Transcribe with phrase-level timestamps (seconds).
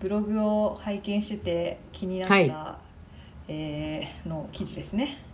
[0.00, 2.54] ブログを拝見してて気になった、はい
[3.50, 5.24] えーの記事ですね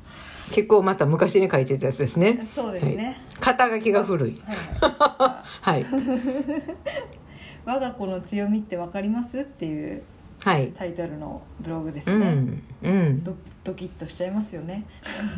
[0.52, 2.46] 結構また昔に書いてたやつですね。
[2.54, 4.40] そうですね、はい肩書きが古い。
[4.80, 5.84] はい。
[7.64, 10.02] 我が子の強みってわかりますっていう
[10.42, 10.72] はい。
[10.76, 12.62] タイトルのブログですね、うん。
[12.82, 13.24] うん。
[13.24, 13.34] ド
[13.64, 14.84] ドキッとしちゃいますよね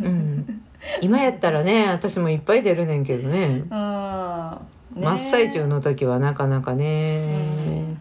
[0.03, 0.63] うん。
[1.01, 3.63] 今やったらね、私もいっぱい出るねんけどね。
[3.71, 7.21] あーね真っ最中の時はなかなかね。
[7.69, 7.96] うん。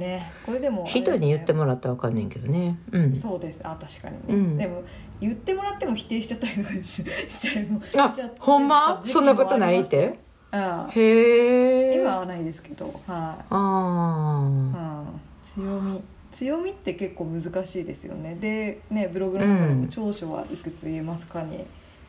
[0.00, 0.32] ね。
[0.44, 0.90] これでもね。
[0.90, 2.76] 人に言ってもらったらわかんねんけどね。
[2.90, 3.14] うん。
[3.14, 3.60] そうです。
[3.62, 4.56] あ確かにね、うん。
[4.56, 4.82] でも
[5.20, 7.04] 言ってもらっても否定しちゃったりとかしし
[7.38, 9.00] ちゃいもあしちゃって、ほんま？
[9.04, 10.18] そんなことないって？
[10.50, 10.90] ああ。
[10.90, 12.00] へえ。
[12.00, 12.86] 今はないですけど。
[12.86, 14.40] はい、ああ。
[14.40, 16.02] うん、強み。
[16.32, 18.36] 強みって結構難しいですよね。
[18.40, 21.66] でねブログの中でも長所はいくつ言えますかに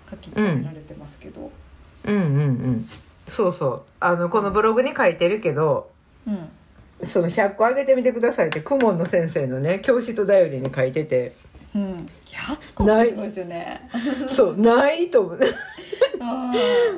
[0.09, 1.51] 書き込められてますけど。
[2.05, 2.89] うんうんうん。
[3.25, 3.81] そうそう。
[3.99, 5.91] あの、このブログに書いてるけど、
[6.27, 6.49] うん
[7.03, 11.33] その100個あげてみてくださいって、クモンの先生のね、教室だよりに書いてて、
[11.73, 12.09] うん。
[12.25, 13.89] 100個ってすごいですよね。
[14.27, 15.39] そう、ないと思う。
[16.19, 16.53] あ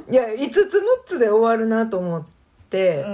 [0.10, 0.70] いや、5つ6
[1.06, 2.44] つで終わるなと思っー
[2.74, 3.06] て、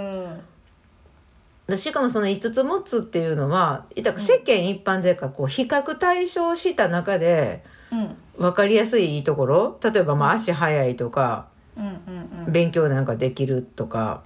[1.68, 1.78] うん。
[1.78, 8.16] しかもその5つ6つっていうのは、いた世間一般でか、こう、比較対象した中で、うん。
[8.38, 9.78] 分かりやすいいいところ。
[9.84, 12.52] 例えば、まあ、足速いとか、うんうんうん。
[12.52, 14.24] 勉強なんかできるとか、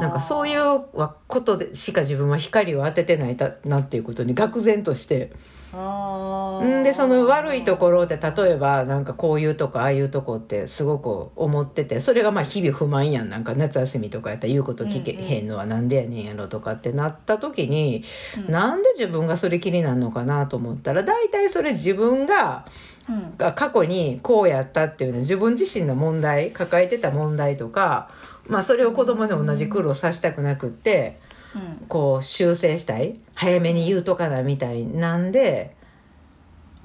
[0.00, 0.80] なんかそういう
[1.26, 5.32] ことでしか自分は光を当ててないたなっていうことに愕然として、
[5.74, 18.02] んでその悪いところで例えばなんかこういうとこああいうとこってすごく思っててそれがまあ日々不満やんなんか夏休みとかやったら言うこと聞けへんのはなんでやねんやろとかってなった時に、
[18.46, 18.52] うん。
[18.52, 22.66] なんで自分がそれ気になるのかなと思ったら大体それ自分が
[23.08, 23.36] うん。
[23.36, 28.10] が過去にこうやったっていうのは自分自身の問題抱えてた問題とか、
[28.48, 31.20] まあ、それを子供に同じ苦労させたくなくって。
[31.54, 31.86] うん。
[31.86, 35.76] こう修正したい早めに言うとかなみたいなんで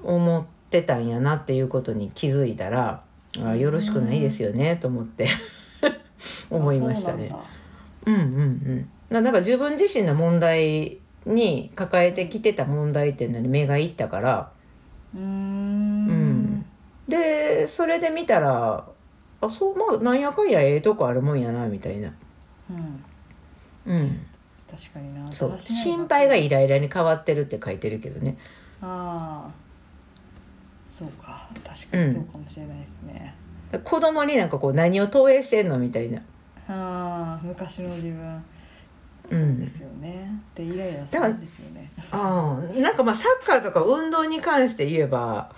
[0.03, 3.01] 思ってたんやなっていうことに気づいたら
[3.41, 5.27] あよろしくないですよねと思って
[6.49, 7.27] 思いましたね。
[7.27, 7.45] うなんだ。
[8.05, 8.89] うんうんうん。
[9.09, 14.51] ななんか自分自身の問題に抱えてきてた問題っていうのに目がいったから。
[15.15, 16.65] うん。
[17.07, 18.85] でそれで見たら
[19.39, 22.11] あそうまあなんやかんやええとこあるもんやなみたいな。
[22.69, 23.03] うん。
[23.93, 24.25] うん。
[24.69, 25.31] 確かにな。
[25.31, 25.59] そう。
[25.59, 28.37] 心配がイライラに変わってるって書いてるけどね。
[28.81, 29.51] ああ
[30.89, 31.47] そうか。
[31.63, 33.35] 確かにそうかもしれないですね、
[33.83, 36.19] 子供になんかこう何を投影してんのみたいな。
[36.67, 38.43] ああ昔の自分。
[39.29, 39.39] うん。
[39.39, 41.91] そうですよね、でイライラするんですよね。
[42.11, 45.51] ああなんかまあサッカーとか運動に関して言えば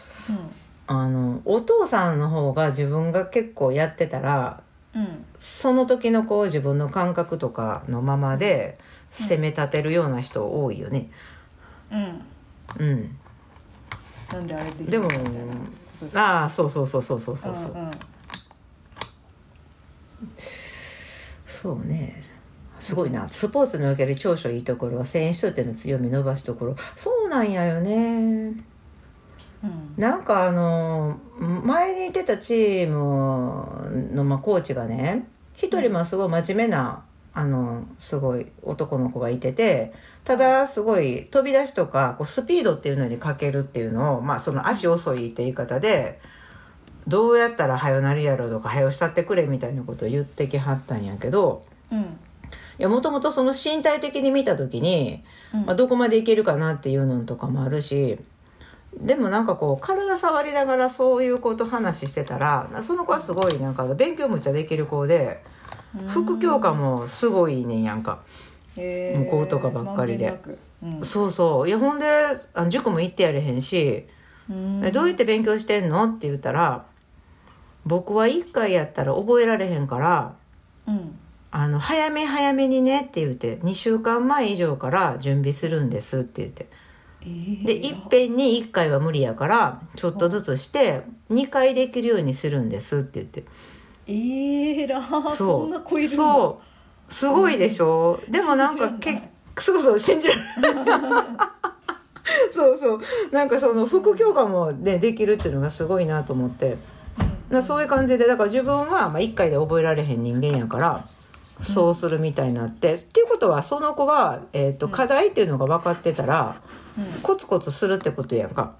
[0.91, 4.63] あのお父さんの方が自分が結構やってたら
[4.95, 8.77] うんうんその時のこう自分の感覚とかのままで
[9.11, 11.09] 攻め立てるような人多いよね。
[11.89, 12.21] うん。
[12.77, 13.17] うん。
[14.33, 15.07] なんであれででも
[16.15, 17.71] ああそうそうそうそうそうそうそう。
[17.71, 17.91] うんうん。
[21.45, 22.21] そうね。
[22.79, 23.29] すごいな。
[23.29, 26.75] スポーツにおける長所いいところは選手としての強み伸ばしところ。
[26.97, 28.53] そうなんやよね
[29.63, 29.93] うん。
[29.97, 37.03] なんかあの前にいてたチームのまあコーチがね一人まあすごい真面目な
[37.33, 39.93] あのすごい男の子がいてて
[40.23, 46.19] ただすごい飛び出しとかこうスピードっていうのにかけるっていうのをまあその足遅いって言い方で
[47.07, 52.01] どうやったら早なるやろとか早したってくれみたいなことを言ってきはったんやけどうん。
[52.01, 55.65] いやもともとその身体的に見た時にうん。
[55.65, 58.19] まあ、どこまでいけるかなっていうのとかもあるし
[58.97, 65.43] でもなんかこう体触りながらそういう子と話してたらその子はすごいなんか勉強むっちゃできる子で
[66.07, 68.19] 副教科もすごいねんやんか、
[68.75, 70.39] 向こうとかばっかりで。
[70.83, 71.05] うん。
[71.05, 71.67] そうそう。
[71.67, 72.05] いやほんで
[72.53, 74.05] あの塾も行ってやれへんし、
[74.93, 76.85] どうやって勉強してんのって言ったら
[77.85, 80.35] 僕は1回やったら覚えられへんから
[80.87, 81.17] うん。
[81.51, 86.67] あの早め早めにねって言って2週間前以上から準備するんですって言って。
[86.71, 86.78] えー
[87.21, 93.43] でいっぺんに1回は無理やからちょっとずつして2回できるようにするんですって言って。
[94.07, 95.01] えーら
[95.31, 96.61] そんな子いるそ
[97.09, 97.13] う。
[97.13, 99.29] すごいでしょ、でもなんか信じ結らんない。
[99.59, 100.39] そうそう信じられ
[102.53, 103.01] そうそう。
[103.31, 106.77] なんかその副教科もねできるっていうのがすごいなと思って。
[107.49, 111.07] なそういう感じでだから自分はまあ1回で覚えられへん人間やから
[111.61, 116.61] そうするみたいになって、っていうことはその子は、えー、と課題っていうのが分かってたら、
[117.21, 118.73] コツコツするってことやんか。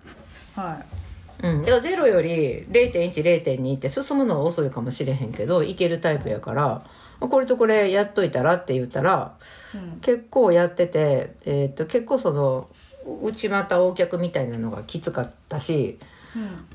[0.56, 0.84] は
[1.42, 6.84] うん、だからゼロより0.10.2って進むのは遅いかもしれへんけどいけるタイプやから
[7.20, 9.36] これとこれやっといたらって言ったら
[9.74, 10.00] い、うん。
[10.00, 12.70] 結構やってて、えー、と結構その
[13.22, 15.98] 内股横脚みたいなのがきつかったし
[16.36, 16.66] うん。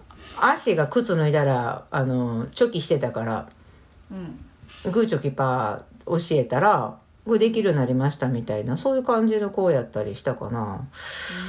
[0.40, 3.48] 足が靴脱いだらあのチョキしてたから
[4.10, 4.90] うん。
[4.92, 10.86] グーチョキパー教えたらできるようになりましたみたいなそういう感じの子やったりしたかな。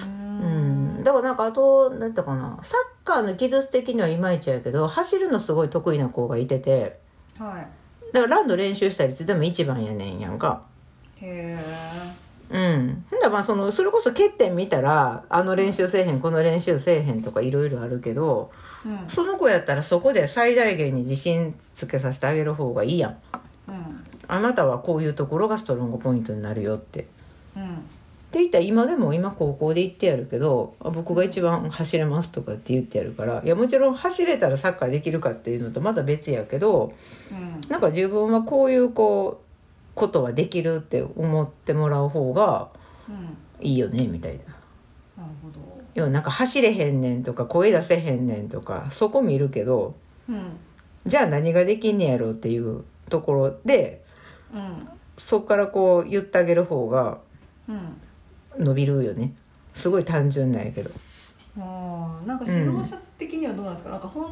[0.06, 7.00] うん、だからなんかあと何ていうかなサッカーの技術的にはいまいちやけど走るのすごい得意な子がいてて
[7.38, 7.68] はい。
[8.14, 10.66] だからランド練習したりいつでも一番やねんやんか。
[11.18, 11.58] へ
[12.48, 18.52] うん、だらまあそのそれこそ欠点見たらあの練習せえへんこの練習せえへんとかいろいろあるけど
[18.86, 19.10] えうん。
[19.10, 23.18] その子やったらそこで最大限に自信つけさせてあげる方がいいやん
[24.28, 27.08] あなたはこういうところがストロングポイントになるよって。
[27.56, 27.78] うん
[28.36, 36.92] って言ったら今でも今高校で言ってやるけどあ僕が一番走れますとかって言ってやるからいやもちろん走れたらサッカーできるかっていうのとまた別やけど
[37.32, 39.46] うんなんか自分はこういうこう
[39.96, 42.68] ことはできるって思ってもらう方が
[43.08, 45.24] うんいいよねみたいな。
[45.24, 45.60] なるほど
[45.94, 49.96] 要はなんか走れへんねんとか声出せへんねんとかそこ見るけど
[50.28, 50.58] うん
[51.06, 54.04] じゃあ何ができんねやろうっていうところで
[54.56, 57.20] うんそこからこう言ってあげる方が
[57.70, 58.02] うん
[58.58, 59.34] 伸びるよね。
[59.74, 60.90] すごい単純なんやけど。
[61.60, 64.32] あーなんか指導者的にはどうなんですか、なんか本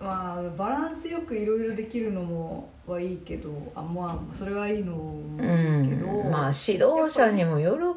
[0.00, 7.94] まあバランスよくいろいろできるのもはいいけどあまあそれはいいのもういいけど、ん、まあ指導者にもよる。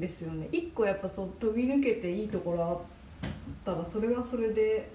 [0.00, 0.48] ですよね。
[0.52, 3.28] 一個やっぱそう飛び抜けていいところあっ
[3.64, 4.90] たらそれはそれで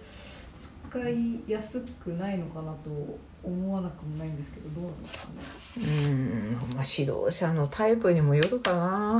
[0.90, 2.90] 使いやすくないのかなと
[3.44, 5.34] 思わなくもないんですけどどうなんですかね。
[5.78, 9.14] うん、まあ、指導者のタイプにもよるかな。
[9.14, 9.20] う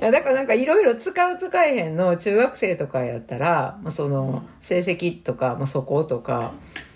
[0.00, 6.52] いやだからなんかいろいろ使う使えへんの中学生とかやったら、まあ、その成績とか、まあ、そことか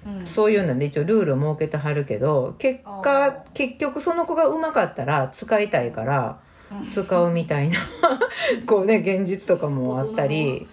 [0.07, 0.27] うん。
[0.27, 3.43] そういうので一応ルール設けてはるけど結あ果ー。
[3.55, 6.41] 結局その子がうまかったら使いたいから
[6.73, 6.87] うん。
[6.87, 7.79] 使うみたいな
[8.67, 10.67] こうね現実とかもあったり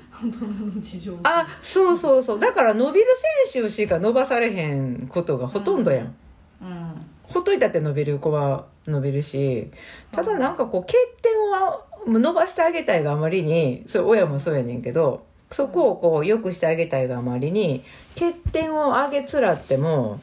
[1.24, 2.40] あそうそうそう。
[2.40, 3.08] だから伸びる
[3.52, 6.16] 選手しか伸ばされへんことがほとんどやん。
[6.62, 7.06] うん。
[7.24, 9.70] ほっといたって伸びる子は伸びるし。
[10.12, 17.84] ただなんかこう欠点は伸ばしてあげたいがあまりにそれ親もそうやねんけどそこをこう良くしてあげたいがあまりに
[18.16, 20.20] 欠点を上げつらっても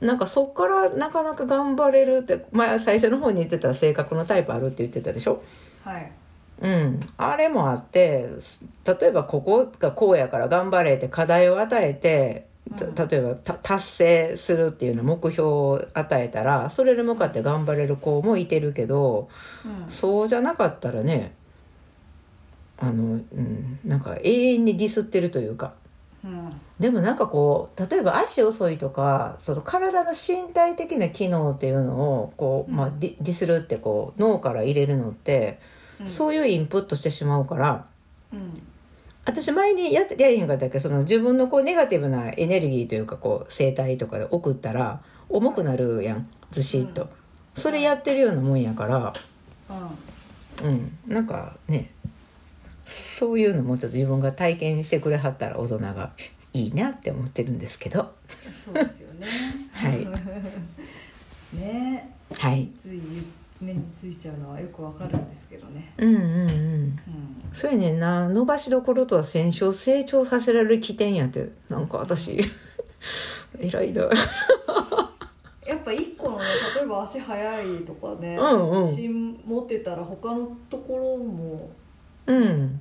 [0.00, 5.42] なんかそっからなかなか頑張れるって前最初の方に言ってた性格のタイプあるって言ってたでしょ？
[5.84, 6.12] はい
[6.60, 8.28] うん、あれもあって
[8.86, 12.46] 例えばここがこうやから頑張れって課題を与えて
[12.94, 19.28] た例えばた達成するっていうような目標を与えたらそれに向かって頑張れる子もいてるけど
[19.64, 19.90] うん。
[19.90, 21.34] そうじゃなかったらね
[22.78, 25.74] あの、うん、なんか永遠にディスってるというか。
[26.24, 26.60] うん。
[26.80, 37.86] でもなんかこう例えば足遅いとかその体の身体的な機能っていうのをこう、まあ、ディディスるってこう脳から入れるのって、うんそういうインプットしてしまうから。
[38.32, 38.62] うん。
[39.24, 40.74] 私前にやってやれへんかったけ？
[40.74, 47.08] どその自分のこうネガティブなエネルギーというかこう生態とかで送ったら重くなるやんずしっと、うん。
[47.54, 49.12] それやってるようなもんやから。
[50.62, 50.68] うん。
[50.68, 50.98] うん。
[51.06, 51.90] なんかね。
[52.86, 56.12] そういうのもちょっと自分が体験してくれはったら大人が
[56.52, 58.12] いいなって思ってるんですけど。
[58.52, 59.26] そうですよね。
[59.72, 60.06] はい。
[61.58, 62.14] ね。
[62.36, 62.68] はい。
[62.80, 63.00] つい
[63.60, 65.92] 目についちゃうのはよくわかるんですけどね。
[65.98, 66.50] うんうんうん。
[66.50, 66.98] うん。
[67.52, 68.28] そうやねんな。
[68.28, 72.40] 伸ばしどころとは選手を成長させられる起点やってなんか私。
[73.58, 74.02] 偉いだ
[75.66, 76.44] やっぱ一個のね
[76.74, 78.82] 例えば足速いとかね、うんうん。
[78.82, 81.70] 自信持ってたら他のところも
[82.26, 82.80] うん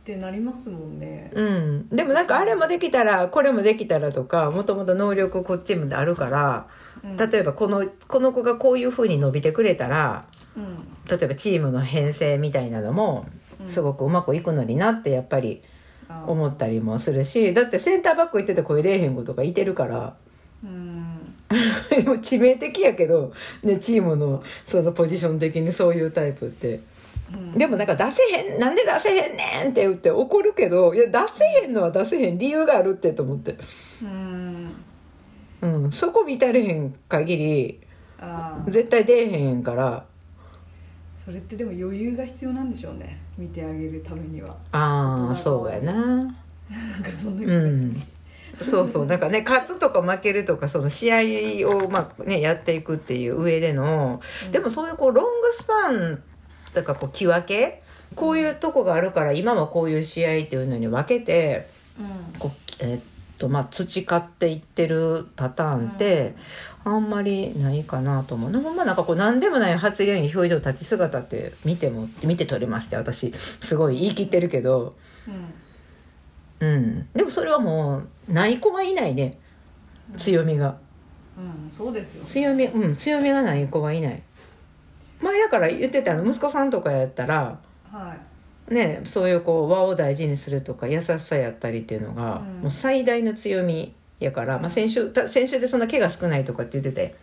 [0.00, 1.30] ってなりますもんね。
[1.34, 6.66] うん、でもなんかあれもできたらこれもできたらとかもともと能力こっちもあるから
[7.04, 10.24] うん例えばこのこの子がこういうふうに伸びてくれたら
[10.56, 13.26] うん例えばチームの編成みたいなのも
[13.60, 15.62] うんすごくうまくいくのになってやっぱり
[16.26, 20.14] 思ったりもするしだってセンターバック行ってて声出えへん子とかいてるから
[20.64, 21.36] うん
[21.90, 23.32] でも致命的やけど、
[23.64, 26.80] ね、チームのそのポジション的にそういうタイプって。
[27.32, 27.52] うん。
[27.52, 33.56] でもなんか出せへんなんで出せへんねんって言って怒るけどいや出せへんのは出せへん理由があるってと思って。
[34.02, 34.72] うん。
[35.62, 37.80] うん、そこ見たれへん限り
[38.68, 40.04] 絶対出えへんから。
[41.22, 44.56] それってでも余裕が必要なんでしょうね見てあげるためには。
[44.72, 45.92] ああそうやな。
[45.92, 46.34] なん
[47.02, 48.64] かそんな気うがしん。
[48.64, 51.12] そうそうなんかね勝つとか負けるとかその試
[51.62, 56.22] 合を、まあね、やっていくっていう上でのますでもそういうこうロングスパン
[56.74, 57.82] とかこう木分け？
[58.14, 62.38] こういうとこがあるから今はこういう試合っていうのに分けてうん。
[62.38, 62.50] こう、
[62.80, 63.00] えっ
[63.38, 66.34] とまあ、培っていってるパターンって
[66.84, 68.52] あんまりないかなと思う。
[68.52, 73.32] ほんまなんかこう何でもない発言に表情立ち姿って見ても見て取れますって私。
[73.32, 74.94] すごい言い切ってるけど、
[76.60, 76.68] うん。
[76.68, 79.38] うん、でもそれはもうない子はいないね。
[80.18, 80.76] 強みが。
[81.38, 81.70] うん。
[81.72, 82.24] そうですよ。
[82.24, 82.94] 強みうん。
[82.94, 84.22] 強みがない子はいない
[85.20, 87.58] 前だから言ってたの息子さんとかやったら
[87.90, 88.16] は
[88.70, 88.74] い。
[88.74, 92.62] ねそういうこう和を大事にするとか優しさやったりっていうのが、うん。
[92.62, 97.16] もう最大の強みやから、まあ、先週た先週でそんな毛が少ないとかって言ってて。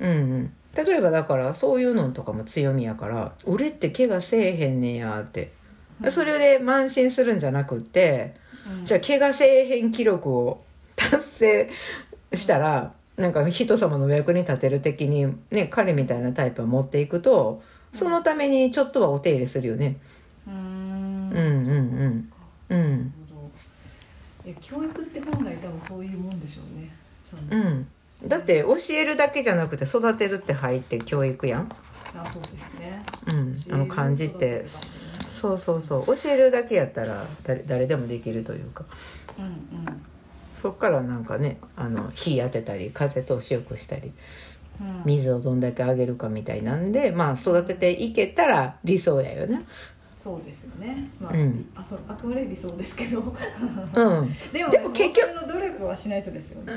[0.00, 0.08] うん。
[0.08, 0.52] うんうん。
[0.74, 5.52] 例えばだからそういうのとかも強みやから俺って毛がせえへんねやって。
[6.08, 8.34] それで慢心するんじゃなくって
[8.80, 8.84] うん。
[8.84, 10.64] じゃあ怪我せえへん記録を
[10.96, 11.70] 達成
[12.32, 19.96] したらなんか人様のお役に立てる的にね彼みたいなタイプを持っていくとそのためにちょっとはお手入れするよね。
[20.48, 20.56] うーん。
[20.56, 22.32] うんうんうん。
[22.70, 22.80] うん。
[22.80, 23.34] なるほ
[24.44, 24.50] ど。
[24.50, 26.90] いや教育って本来多分そういうもんでしょうね。
[27.50, 28.28] うん。
[28.28, 31.68] だって教えるだけじゃなくて育てるって入って教育やん。
[32.16, 33.02] あそうですね。
[33.28, 36.16] うん、あの漢字ってそうそうそう。
[36.16, 38.84] 教えるだけやったら誰誰でもできるというか。
[39.38, 40.04] うんうん
[40.54, 44.12] そっからなんかねあの火当てたり風通しよくしたり
[44.80, 45.02] うん。
[45.04, 49.64] 水をどんだけあげるかみたいなんでまあ育てていけたら理想やよね。
[50.16, 51.10] そうですよね。
[51.20, 51.66] まあ、うん。
[51.74, 53.20] あそうあくまで理想ですけど。
[53.20, 56.72] うん、 でも,、でも結局その努力はしないとですよね。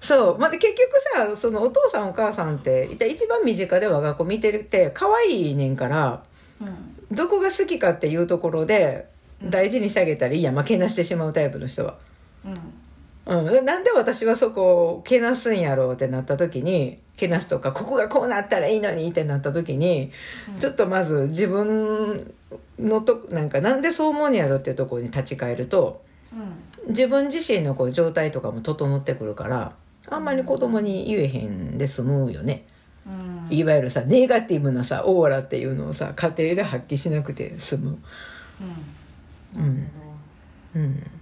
[0.00, 0.90] そう、まあ、で結局
[1.30, 6.22] さそのお父さんお母さんって一一番身近で我が子見てるって可愛いねんから
[6.60, 7.16] うん。
[7.16, 9.06] どこが好きかっていうところで
[9.42, 11.96] 大事にしてあげたらいいやん、まあ、けなしてしまうタイプの人は。
[12.44, 12.54] うん
[13.28, 20.10] うん、なんで私はそこをけなすんやろうってなった時にけなすとかここがこうなったらいいのにってなった時に、
[20.48, 20.58] うん。
[20.58, 22.32] ちょっとまず自分
[22.78, 26.88] のとなんかなんでそう思うんやろっていうところに立ち返るとうん。
[26.88, 29.74] 自分自身のこう状態とかも整ってくるから
[30.08, 32.64] あんまり子供に言えへんで済むよね。
[33.06, 33.54] うん。
[33.54, 37.98] いわゆるさネガティブなさオーラっていうのをさ家庭で発揮しなくて済む。
[39.54, 39.60] うん。
[39.60, 39.74] なる
[40.74, 40.80] ほど。
[40.80, 41.17] うん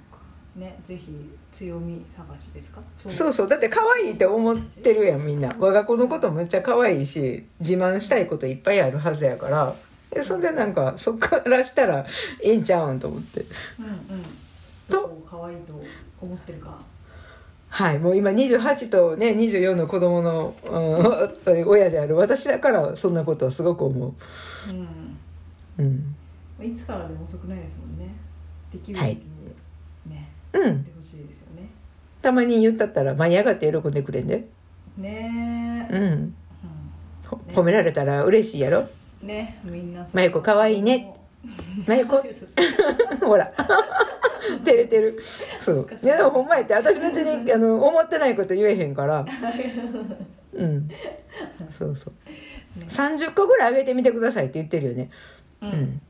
[0.56, 2.80] ねぜひ強み探しですか？
[3.06, 3.48] そうそう。
[3.48, 5.54] だって可愛いって思ってるやんみんな。
[5.58, 9.75] 我が子のことめっちゃ可愛いし自慢したいこといっぱいあるはずやから。
[10.10, 12.06] えそんでなんかそっからしたら
[12.42, 13.44] ええんちゃうんと思って。
[13.78, 14.22] うんうん。
[14.88, 15.22] と？
[15.28, 15.75] 可愛いと
[16.20, 16.78] 思ってるか。
[17.68, 22.16] はいもう今28とね24の子供の、うん、親である。
[22.16, 24.14] 私だからそんなことをすごく思
[24.68, 24.72] う。
[24.72, 24.80] ん。
[25.78, 26.16] ううん。
[26.64, 28.14] いつからでも遅くないですもんね。
[28.72, 29.25] できるはい時に。
[29.46, 29.52] ね、
[30.58, 30.86] うん。
[30.96, 31.70] ほしいですよね
[32.22, 34.46] たまに言ったったら舞い上がって喜んでくれんで。
[34.96, 36.34] ねえ、うん。
[37.26, 38.80] ほ褒められたら嬉しいやろ。
[38.80, 39.58] うんね。
[39.64, 40.16] みんなそう。
[40.16, 41.14] まゆこ可愛いね。
[41.86, 42.22] まゆこ
[43.20, 43.52] ほら。
[44.64, 45.20] 照れてる。
[45.60, 45.88] そう。
[46.02, 46.06] い。
[46.06, 49.25] やでもほんまやって私別にあの思ってないこと言えへんから。
[50.54, 50.88] うん。
[51.70, 52.80] そうそう。
[52.80, 55.10] ね30個ぐらいあげてみてくださいって言ってるよね。
[55.62, 56.02] ううんん。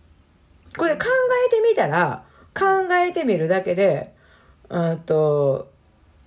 [0.77, 1.05] これ考
[1.47, 2.25] えてみたら
[2.55, 4.13] 考えてみるだけで
[4.69, 5.71] うんと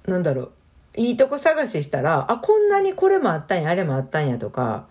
[0.06, 0.52] なんだろう。
[0.96, 4.88] いいとこ探ししたらあこんなにこれもあったんやあれもあったんやとか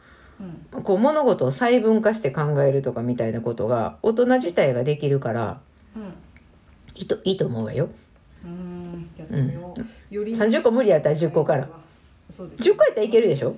[0.74, 0.82] うん。
[0.82, 5.60] こう物事を細分化して考えるとかみたいなことが大人自体ができるから
[6.94, 7.88] いいといいと思うわよ。
[8.44, 9.74] うんうんやってみよ
[10.10, 11.68] う、より30個無理やったら10個から。
[12.30, 13.56] そうです10個やったらいけるでしょ？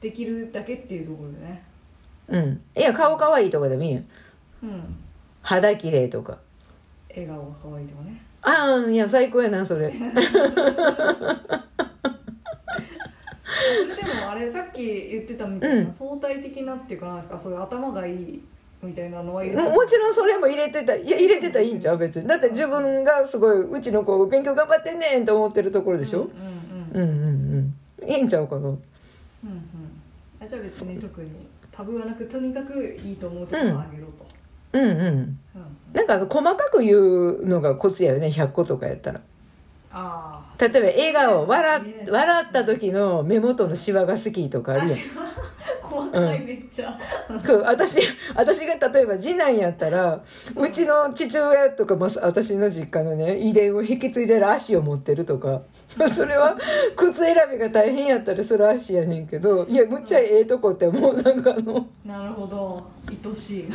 [0.00, 1.62] できるだけっていうところでね。
[2.28, 2.62] うん。
[2.76, 4.04] いや顔可愛いとかでもいいやん。
[4.62, 4.96] うん。
[5.42, 6.38] 肌綺麗とか
[7.14, 8.20] 笑顔が可愛いとかね。
[8.42, 9.88] ああいや最高やなそれ。
[9.88, 10.00] それ
[13.94, 15.90] でもあれさっき言ってたみたいな、うん。
[15.92, 18.42] 相対的なっていうかなんですかそういう頭がいい
[18.82, 22.26] みたいなのは入れももちろんそれも入れといたいや入れてたらいいんちゃう別に。
[22.26, 26.22] だって自分がすごいうちの子勉強頑張ってんねんと思ってるところでしょ？
[26.94, 27.18] うんうんうん。
[27.18, 27.54] うん
[28.02, 28.60] うんいいんちゃうかな？
[28.62, 28.80] うんうん。
[30.42, 31.30] あじゃあ別に特に
[31.70, 34.26] タブーはなくとにかくいいと思うところをあげろと、
[34.72, 34.90] うんうん。
[34.90, 35.38] うん。
[35.92, 39.20] なんか細かく言うのがコツやよね100個とかやったら。
[40.58, 44.98] 例えば笑顔笑っ笑った時の目元のシワが好きとかあるやん
[45.92, 46.98] 細細かいめっちゃ、
[47.44, 47.98] そう私
[48.34, 50.20] 私が例えば次男やったら
[50.56, 55.62] うちの父親とか、ま、私の実家のね遺伝を引き継いでる足を持ってるとか
[56.14, 56.56] それは
[56.96, 62.90] 靴選びが大変やったらそれ足やねんけどいやむっちゃええとこってもうなんかあのなるほど。
[63.08, 63.68] 愛しい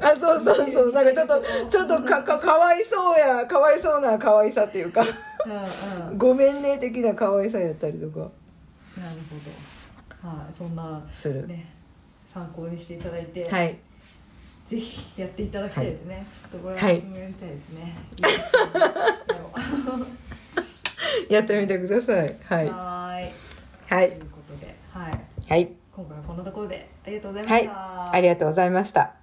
[0.00, 0.92] あそうそうそう。
[0.92, 5.02] なんかちょっとちょっとかかかわいそうやかわいそうな可愛さっていうか。
[5.02, 6.18] うんうん。
[6.18, 8.20] ごめんね的な可愛さやったりとか。
[8.20, 8.30] なる
[9.30, 9.71] ほど
[10.22, 11.66] はいそんなする、ね
[12.26, 13.76] 参考にしていただいて、はい。
[14.66, 17.94] ぜひやっていただきたいですね、ちょっとこれはい私もやりたいですね、
[19.28, 19.98] やろ
[21.28, 22.36] うやってみてください。
[22.44, 22.68] はい。
[22.68, 23.32] はーい。
[23.90, 24.08] はい。
[24.12, 25.72] ということで、はい、はい。
[25.94, 27.62] 今回はこんなところでありがとうございまはい。
[27.62, 28.12] した。
[28.14, 29.21] ありがとうございました